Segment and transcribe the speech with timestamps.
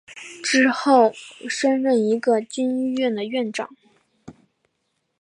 [0.43, 1.11] 之后
[1.47, 3.69] 升任一个军医院的院长。